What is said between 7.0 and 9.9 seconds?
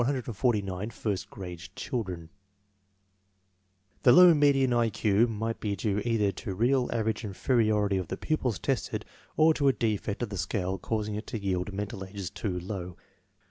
age inferiority of the pupils tested or to a